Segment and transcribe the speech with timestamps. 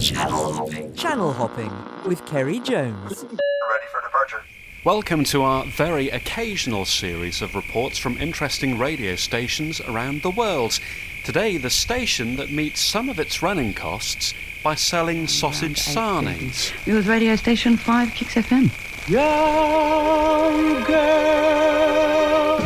[0.00, 0.94] Channel hopping.
[0.94, 1.72] Channel hopping
[2.06, 3.24] with Keri Jones.
[3.24, 4.42] Ready for departure.
[4.84, 10.78] Welcome to our very occasional series of reports from interesting radio stations around the world.
[11.24, 16.72] Today, the station that meets some of its running costs by selling sausage sarnies.
[16.86, 19.08] You're with radio station 5 KIX FM.
[19.08, 22.56] Young girl.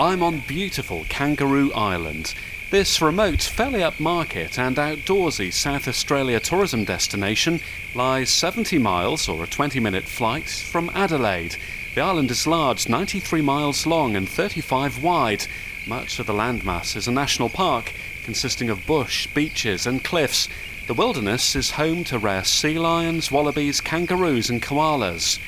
[0.00, 2.34] I'm on beautiful Kangaroo Island.
[2.70, 7.60] This remote, fairly upmarket and outdoorsy South Australia tourism destination
[7.94, 11.56] lies 70 miles or a 20 minute flight from Adelaide.
[11.94, 15.46] The island is large, 93 miles long and 35 wide.
[15.86, 20.46] Much of the landmass is a national park consisting of bush, beaches, and cliffs.
[20.88, 25.38] The wilderness is home to rare sea lions, wallabies, kangaroos, and koalas.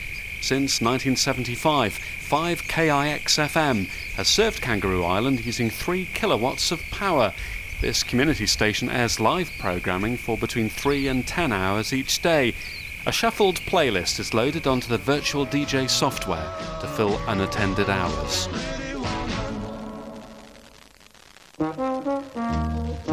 [0.41, 2.01] Since 1975,
[2.31, 7.35] 5 KIXFM has served Kangaroo Island using 3 kilowatts of power.
[7.81, 12.55] This community station airs live programming for between 3 and 10 hours each day.
[13.05, 18.49] A shuffled playlist is loaded onto the virtual DJ software to fill unattended hours.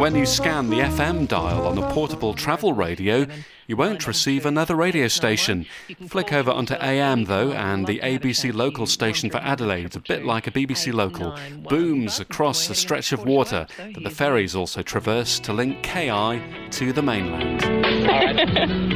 [0.07, 3.27] When you scan the FM dial on a portable travel radio,
[3.67, 5.65] you won't receive another radio station.
[6.07, 10.47] Flick over onto AM though, and the ABC local station for Adelaide, a bit like
[10.47, 15.51] a BBC local, booms across a stretch of water that the ferries also traverse to
[15.51, 16.41] link KI
[16.71, 17.61] to the mainland.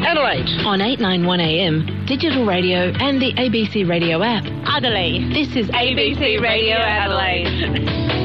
[0.08, 0.48] Adelaide.
[0.66, 4.46] On 891 AM, digital radio, and the ABC radio app.
[4.66, 5.36] Adelaide.
[5.36, 8.12] This is ABC Radio Adelaide.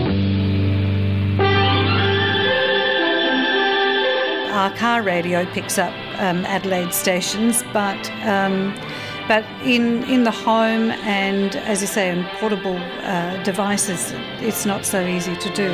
[4.56, 8.74] Our car radio picks up um, Adelaide stations, but um,
[9.28, 14.86] but in in the home and as you say in portable uh, devices, it's not
[14.86, 15.68] so easy to do.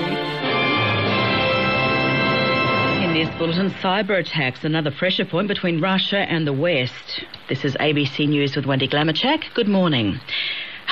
[3.04, 7.24] In this bulletin, cyber attacks, another pressure point between Russia and the West.
[7.48, 9.44] This is ABC News with Wendy Glamachak.
[9.54, 10.18] Good morning.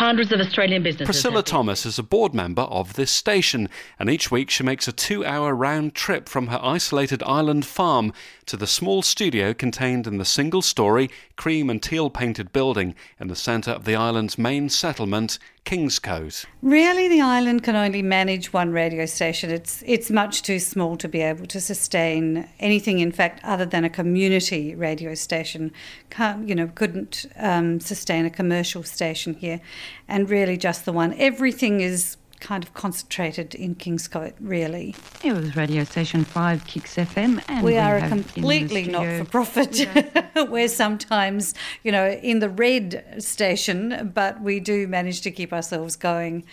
[0.01, 1.05] Hundreds of Australian businesses.
[1.05, 4.93] Priscilla Thomas is a board member of this station, and each week she makes a
[4.93, 8.15] two hour round trip from her isolated island farm
[8.51, 13.29] to the small studio contained in the single story, cream and teal painted building in
[13.29, 16.47] the centre of the island's main settlement, Kingscote.
[16.61, 19.51] Really, the island can only manage one radio station.
[19.51, 22.99] It's it's much too small to be able to sustain anything.
[22.99, 25.71] In fact, other than a community radio station,
[26.09, 29.61] can't you know couldn't um, sustain a commercial station here,
[30.09, 31.15] and really just the one.
[31.19, 34.95] Everything is kind of concentrated in Kingscote, really.
[35.23, 37.45] It was radio station 5 KIX FM.
[37.49, 39.89] And we are a have in the completely not for profit.
[40.51, 45.97] We're sometimes, you know, in the red station, but we do manage to keep ourselves
[45.97, 46.45] going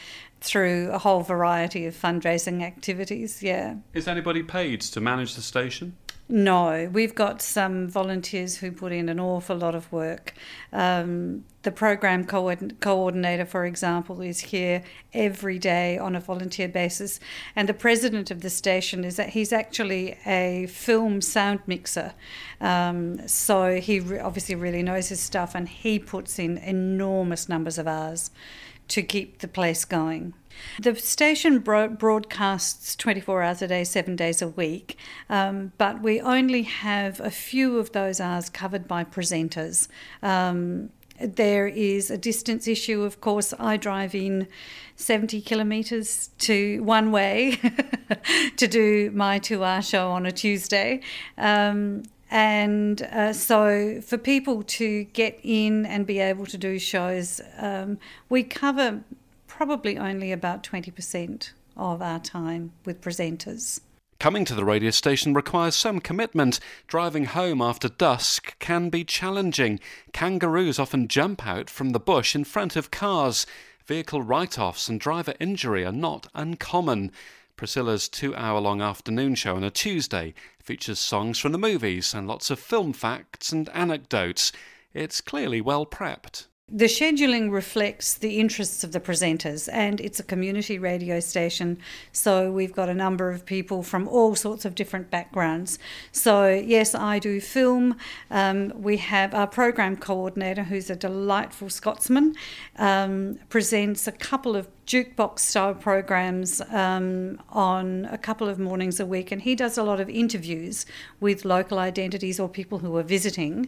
[0.41, 3.41] through a whole variety of fundraising activities.
[3.41, 3.75] Yeah.
[3.93, 5.95] Is anybody paid to manage the station?
[6.29, 10.33] No, we've got some volunteers who put in an awful lot of work.
[10.73, 14.83] Um, the program coord- coordinator, for example, is here
[15.13, 17.21] every day on a volunteer basis,
[17.55, 22.13] and the president of the station is that he's actually a film sound mixer.
[22.59, 27.77] Um, so he re- obviously really knows his stuff, and he puts in enormous numbers
[27.77, 28.31] of hours
[28.89, 30.33] to keep the place going.
[30.79, 34.97] The station bro- broadcasts 24 hours a day, seven days a week,
[35.29, 39.87] um, but we only have a few of those hours covered by presenters.
[40.23, 40.89] Um,
[41.19, 43.53] there is a distance issue, of course.
[43.59, 44.47] I drive in
[44.97, 47.59] 70 kilometres to one way
[48.57, 51.01] to do my two hour show on a Tuesday.
[51.37, 57.39] Um, and uh, so, for people to get in and be able to do shows,
[57.57, 57.99] um,
[58.29, 59.03] we cover
[59.47, 63.79] probably only about 20% of our time with presenters.
[64.19, 66.59] Coming to the radio station requires some commitment.
[66.87, 69.79] Driving home after dusk can be challenging.
[70.11, 73.45] Kangaroos often jump out from the bush in front of cars.
[73.85, 77.11] Vehicle write offs and driver injury are not uncommon.
[77.57, 82.27] Priscilla's two hour long afternoon show on a Tuesday features songs from the movies and
[82.27, 84.51] lots of film facts and anecdotes.
[84.93, 86.45] It's clearly well prepped.
[86.69, 91.77] The scheduling reflects the interests of the presenters, and it's a community radio station,
[92.11, 95.79] so we've got a number of people from all sorts of different backgrounds.
[96.11, 97.95] So, yes, I do film.
[98.29, 102.35] Um, we have our program coordinator, who's a delightful Scotsman,
[102.75, 109.05] um, presents a couple of jukebox style programs um, on a couple of mornings a
[109.05, 110.85] week, and he does a lot of interviews
[111.19, 113.67] with local identities or people who are visiting.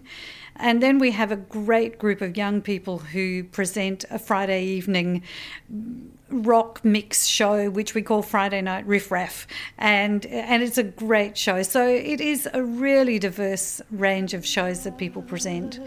[0.55, 5.21] And then we have a great group of young people who present a Friday evening
[6.29, 9.47] rock mix show, which we call Friday Night Riff Raff,
[9.77, 11.61] and and it's a great show.
[11.63, 15.79] So it is a really diverse range of shows that people present,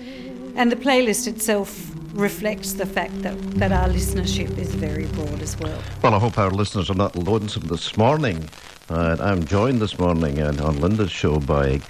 [0.57, 5.59] and the playlist itself reflects the fact that that our listenership is very broad as
[5.59, 5.83] well.
[6.03, 8.49] Well, I hope our listeners are not lonesome this morning.
[8.91, 11.81] Uh, I'm joined this morning on Linda's show by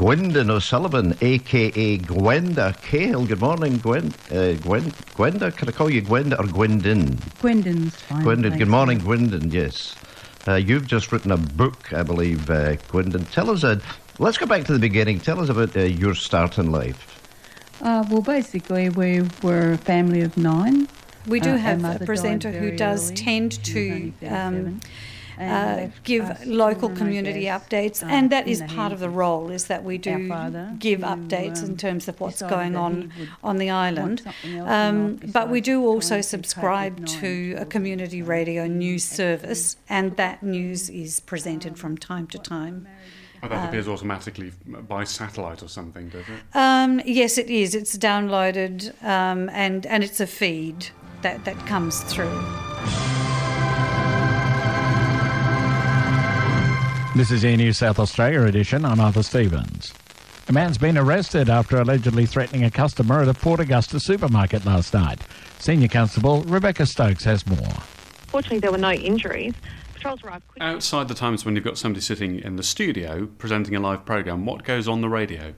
[0.00, 3.26] Gwendon O'Sullivan, aka Gwenda Cahill.
[3.26, 4.14] Good morning, Gwen.
[4.32, 7.18] Uh, Gwen, Gwenda, can I call you Gwenda or Gwendon?
[7.42, 8.22] Gwendon's fine.
[8.24, 8.56] Gwendon.
[8.56, 9.52] Good morning, Gwendon.
[9.52, 9.94] Yes,
[10.48, 13.26] uh, you've just written a book, I believe, uh, Gwendon.
[13.30, 13.62] Tell us.
[13.62, 13.78] Uh,
[14.18, 15.20] let's go back to the beginning.
[15.20, 17.20] Tell us about uh, your start in life.
[17.82, 20.88] Uh, well, basically, we were a family of nine.
[21.26, 23.16] We do Uh, have a presenter who does early.
[23.16, 24.86] tend She was only to um, and
[25.40, 29.50] uh, give local community updates, uh, and that in is the part of the role.
[29.50, 33.12] Is that we do father, give who, updates in um, terms of what's going on
[33.42, 34.20] on the island.
[34.20, 39.76] something else in Um, but we do also subscribe to a community radio news service,
[39.88, 42.86] and that news is presented from time to time.
[43.42, 46.56] Oh, Uh, that appears automatically by satellite or something, does it?
[46.56, 47.74] Um, yes, it is.
[47.74, 50.88] It's downloaded, um, and and it's a feed
[51.22, 52.69] that that comes through.
[57.20, 58.82] This is News South Australia edition.
[58.82, 59.92] I'm Arthur Stevens.
[60.48, 64.94] A man's been arrested after allegedly threatening a customer at a Port Augusta supermarket last
[64.94, 65.20] night.
[65.58, 67.74] Senior Constable Rebecca Stokes has more.
[68.28, 69.52] Fortunately, there were no injuries.
[69.92, 70.66] Patrols arrived quickly.
[70.66, 74.46] Outside the times when you've got somebody sitting in the studio presenting a live program,
[74.46, 75.52] what goes on the radio?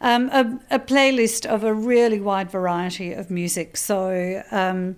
[0.00, 3.76] Um, a, a playlist of a really wide variety of music.
[3.76, 4.96] So um,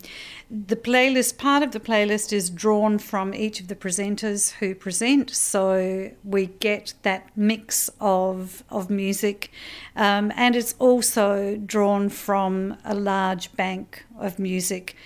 [0.50, 5.30] the playlist, part of the playlist is drawn from each of the presenters who present.
[5.30, 9.50] So we get that mix of of music,
[9.96, 14.96] um, and it's also drawn from a large bank of music.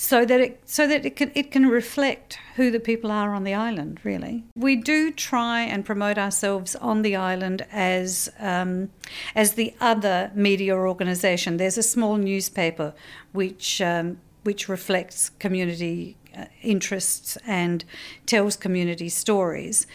[0.00, 3.42] So that it so that it can it can reflect who the people are on
[3.42, 3.98] the island.
[4.04, 8.90] Really, we do try and promote ourselves on the island as um,
[9.34, 11.56] as the other media organisation.
[11.56, 12.94] There's a small newspaper
[13.32, 17.84] which um, which reflects community uh, interests and
[18.24, 19.86] tells community stories.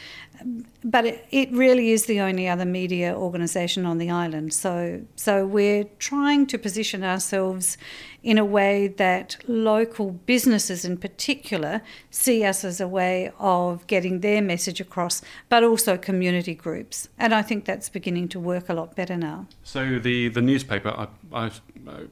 [0.84, 4.54] But it, it really is the only other media organisation on the island.
[4.54, 7.78] So so we're trying to position ourselves
[8.24, 14.22] in a way that local businesses in particular see us as a way of getting
[14.22, 17.10] their message across, but also community groups.
[17.20, 19.48] And I think that's beginning to work a lot better now.
[19.64, 21.52] So the, the newspaper, I, I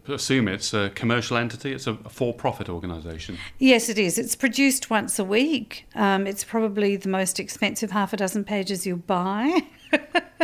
[0.08, 3.38] assume it's a commercial entity, it's a for-profit organisation.
[3.60, 4.18] Yes, it is.
[4.18, 5.88] It's produced once a week.
[5.96, 9.62] Um, it's probably the most expensive half a dozen pages you'll buy.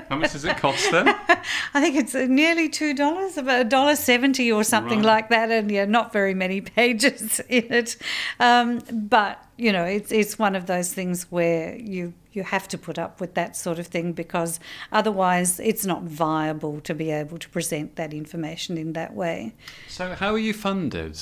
[0.10, 1.08] How much does it cost then?
[1.74, 5.06] I think it's uh, nearly two dollars, about a dollar seventy or something Right.
[5.06, 7.98] like that, and yeah, not very many pages in it.
[8.40, 12.78] Um, but you know, it's it's one of those things where you you have to
[12.78, 14.60] put up with that sort of thing because
[14.92, 19.54] otherwise it's not viable to be able to present that information in that way.
[19.90, 21.20] So how are you funded?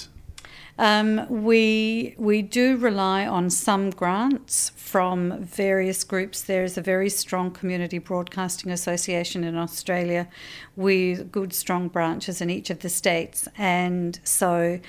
[0.77, 6.41] Um, we we do rely on some grants from various groups.
[6.41, 10.27] There is a very strong community broadcasting association in Australia,
[10.75, 14.79] with good strong branches in each of the states, and so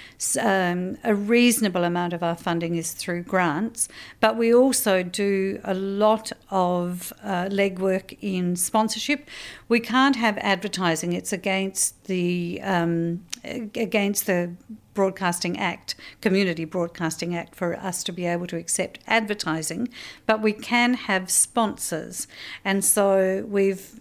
[0.41, 3.89] um, a reasonable amount of our funding is through grants.
[4.19, 9.29] But we also do a lot of uh, legwork in sponsorship.
[9.69, 14.51] We can't have advertising; it's against the um, against the
[14.97, 19.89] Broadcasting Act, Community Broadcasting Act, for us to be able to accept advertising,
[20.27, 22.27] but we can have sponsors.
[22.65, 24.01] And so we've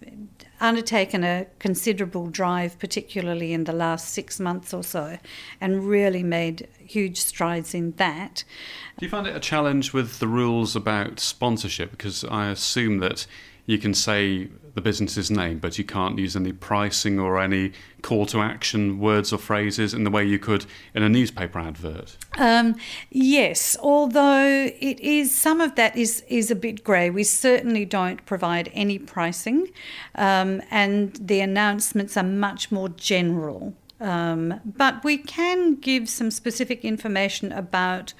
[0.60, 5.18] undertaken a considerable drive, particularly in the last six months or so,
[5.60, 8.42] and really made huge strides in that.
[8.98, 11.90] Do you find it a challenge with the rules about sponsorship?
[11.90, 13.26] Because I assume that
[13.66, 18.26] you can say the business's name, but you can't use any pricing or any call
[18.26, 22.16] to action words or phrases in the way you could in a newspaper advert.
[22.36, 22.76] Um,
[23.10, 27.08] yes, although it is some of that is is a bit grey.
[27.08, 29.68] We certainly don't provide any pricing,
[30.14, 33.74] um, and the announcements are much more general.
[33.98, 38.12] Um, but we can give some specific information about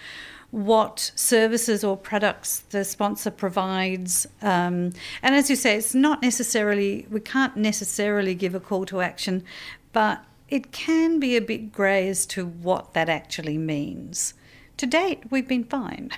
[0.57, 4.27] what services or products the sponsor provides.
[4.41, 9.03] Um, and as you say, it's not necessarily, we can't necessarily give a call to
[9.03, 9.45] action,
[9.93, 14.33] but it can be a bit grey as to what that actually means.
[14.79, 16.11] to date, we've been fine.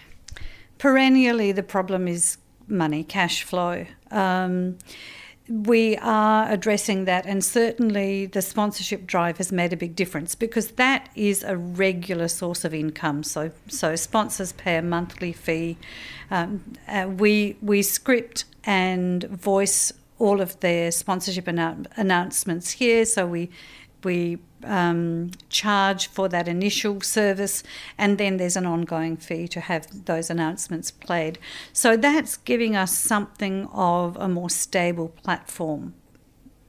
[0.78, 3.87] Perennially, the problem is money, cash flow.
[4.12, 4.78] Um,
[5.49, 10.73] we are addressing that, and certainly the sponsorship drive has made a big difference because
[10.73, 13.23] that is a regular source of income.
[13.23, 15.78] So, so sponsors pay a monthly fee.
[16.31, 23.05] Um, uh, we we script and voice all of their sponsorship annou- announcements here.
[23.05, 23.50] So we
[24.05, 27.62] we um, charge for that initial service,
[27.97, 31.38] and then there's an ongoing fee to have those announcements played.
[31.73, 35.95] So that's giving us something of a more stable platform.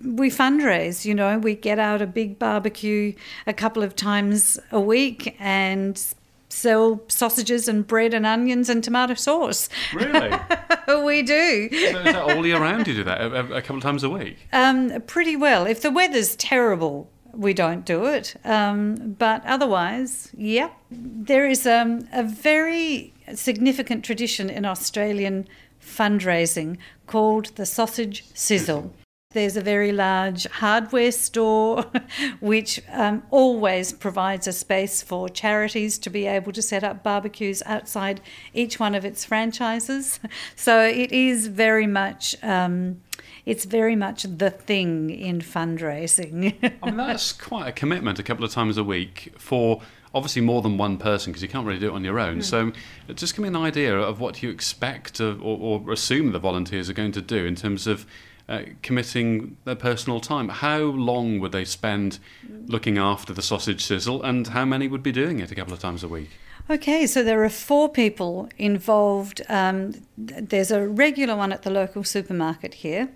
[0.01, 3.13] We fundraise, you know, we get out a big barbecue
[3.45, 6.01] a couple of times a week and
[6.49, 9.69] sell sausages and bread and onions and tomato sauce.
[9.93, 10.31] Really?
[11.03, 11.69] we do.
[11.69, 14.09] So is that all year round you do that, a, a couple of times a
[14.09, 14.37] week?
[14.51, 15.65] Um, pretty well.
[15.65, 17.09] If the weather's terrible,
[17.39, 18.35] we don't do it.
[18.43, 20.73] Um, but otherwise, yep.
[20.91, 25.47] There is um, a very significant tradition in Australian
[25.81, 26.77] fundraising
[27.07, 28.93] called the sausage sizzle.
[29.31, 31.85] There's a very large hardware store
[32.39, 37.61] which um, always provides a space for charities to be able to set up barbecues
[37.67, 38.21] outside
[38.55, 40.19] each one of its franchises.
[40.55, 42.35] So it is very much.
[42.41, 43.01] Um,
[43.45, 46.55] it's very much the thing in fundraising.
[46.81, 49.81] I mean, that's quite a commitment a couple of times a week for
[50.13, 52.39] obviously more than one person because you can't really do it on your own.
[52.39, 52.43] Mm.
[52.43, 52.71] So
[53.13, 56.89] just give me an idea of what you expect of, or, or assume the volunteers
[56.89, 58.07] are going to do in terms of
[58.49, 60.49] uh, committing their personal time.
[60.49, 62.19] How long would they spend
[62.65, 65.79] looking after the sausage sizzle, and how many would be doing it a couple of
[65.79, 66.31] times a week?
[66.71, 69.41] Okay, so there are four people involved.
[69.49, 73.09] Um, there's a regular one at the local supermarket here,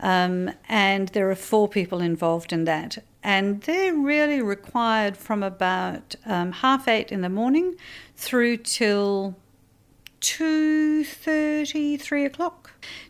[0.00, 2.98] um, and there are four people involved in that.
[3.22, 7.76] And they're really required from about um, half eight in the morning
[8.16, 9.36] through till
[10.20, 12.65] two thirty, three o'clock.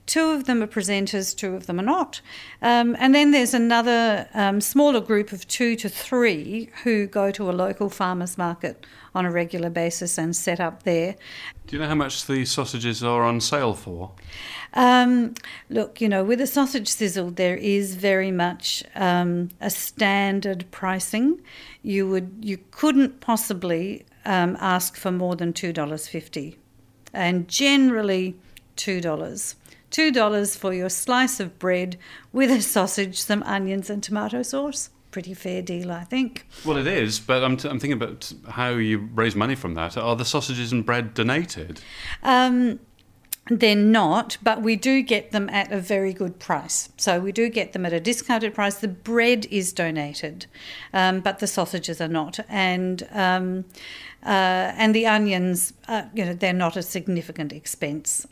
[0.06, 2.20] Two of them are presenters, two of them are not.
[2.62, 7.50] Um, and then there's another um, smaller group of two to three who go to
[7.50, 11.16] a local farmers market on a regular basis and set up there.
[11.66, 14.12] Do you know how much the sausages are on sale for?
[14.74, 15.34] Um,
[15.70, 21.40] look, you know, with a sausage sizzle, there is very much um, a standard pricing.
[21.82, 26.58] You would, you couldn't possibly um, ask for more than two dollars fifty,
[27.12, 28.36] and generally
[28.76, 29.56] two dollars.
[29.90, 31.96] Two dollars for your slice of bread
[32.32, 34.90] with a sausage, some onions, and tomato sauce.
[35.10, 36.46] Pretty fair deal, I think.
[36.64, 39.96] Well, it is, but I'm, t- I'm thinking about how you raise money from that.
[39.96, 41.80] Are the sausages and bread donated?
[42.22, 42.80] Um,
[43.48, 46.90] they're not, but we do get them at a very good price.
[46.96, 48.74] So we do get them at a discounted price.
[48.74, 50.46] The bread is donated,
[50.92, 53.64] um, but the sausages are not, and um,
[54.24, 58.26] uh, and the onions, uh, you know, they're not a significant expense.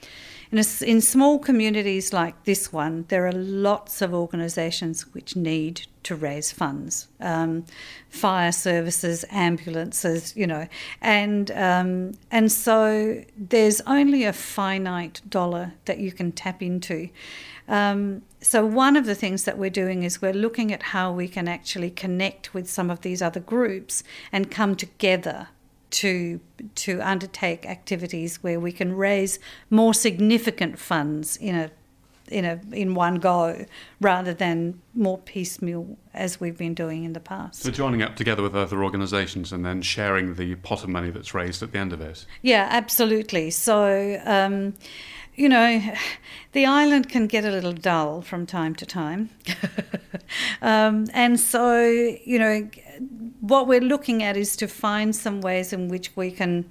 [0.51, 5.87] In, a, in small communities like this one, there are lots of organisations which need
[6.05, 7.65] to raise funds, um,
[8.09, 10.69] fire services, ambulances, you know,
[11.01, 17.09] and um, and so there's only a finite dollar that you can tap into.
[17.67, 21.27] Um, so one of the things that we're doing is we're looking at how we
[21.27, 25.49] can actually connect with some of these other groups and come together
[25.95, 26.41] to
[26.75, 29.39] to undertake activities where we can raise
[29.71, 31.71] more significant funds in a
[32.29, 33.65] in a in one go
[34.01, 37.63] rather than more piecemeal as we've been doing in the past.
[37.63, 41.33] So joining up together with other organisations and then sharing the pot of money that's
[41.33, 42.27] raised at the end of it.
[42.43, 43.51] Yeah, absolutely.
[43.51, 44.21] So.
[44.25, 44.75] Um,
[45.37, 45.83] you know,
[46.53, 49.31] the island can get a little dull from time to time.
[50.63, 52.71] um, and so, you know,
[53.49, 56.65] what we're looking at is to find some ways in which we can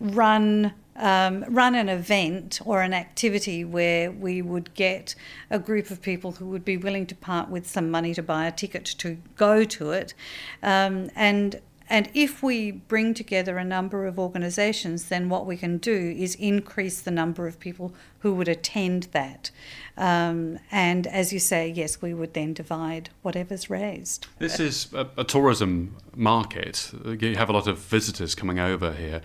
[0.00, 5.14] run um, run an event or an activity where we would get
[5.50, 8.46] a group of people who would be willing to part with some money to buy
[8.46, 10.14] a ticket to go to it,
[10.62, 15.78] um, and and if we bring together a number of organisations, then what we can
[15.78, 19.50] do is increase the number of people who would attend that.
[19.96, 24.26] Um, and as you say, yes, we would then divide whatever's raised.
[24.38, 26.92] This is a, a, tourism market.
[27.04, 29.22] You have a lot of visitors coming over here.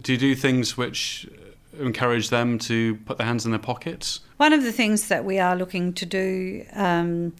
[0.00, 1.28] Do you do things which
[1.78, 4.20] encourage them to put their hands in their pockets?
[4.36, 7.34] One of the things that we are looking to do um,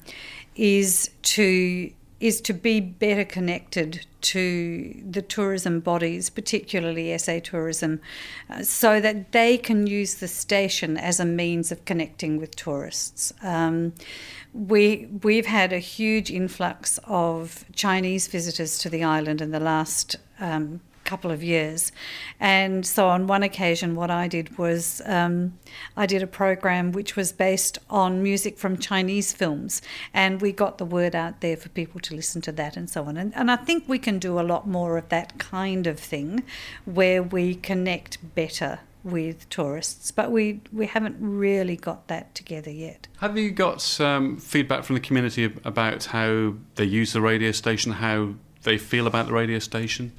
[0.57, 1.91] is to
[2.21, 8.01] is to be better connected to the tourism bodies, particularly SA Tourism,
[8.49, 13.33] uh, so that they can use the station as a means of connecting with tourists.
[13.43, 13.93] Um,
[14.55, 20.17] we we've had a huge influx of Chinese visitors to the island in the last
[20.39, 21.93] um, couple of years.
[22.41, 25.59] And so on one occasion, what I did was um,
[25.97, 29.83] I did a program which was based on music from Chinese films,
[30.13, 33.05] and we got the word out there for people to listen to that and so
[33.05, 33.17] on.
[33.17, 36.43] And, and I think we can do a lot more of that kind of thing
[36.85, 43.07] where we connect better with tourists, but we, we haven't really got that together yet.
[43.19, 47.93] Have you got um, feedback from the community about how they use the radio station,
[47.93, 48.35] how
[48.65, 50.13] they feel about the radio station?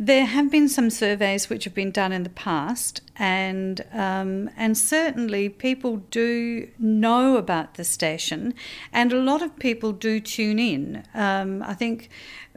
[0.00, 4.78] There have been some surveys which have been done in the past, and um, and
[4.78, 8.54] certainly people do know about the station,
[8.92, 11.02] and a lot of people do tune in.
[11.14, 12.10] Um, I think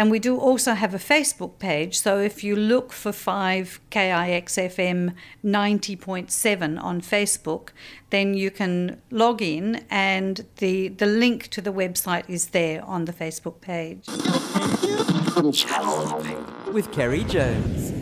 [0.00, 1.98] And we do also have a Facebook page.
[1.98, 5.12] So if you look for 5KIXFM
[5.44, 7.68] 90.7 on Facebook,
[8.08, 13.04] then you can log in and the, the link to the website is there on
[13.04, 14.06] the Facebook page.
[16.72, 17.99] With Keri Jones.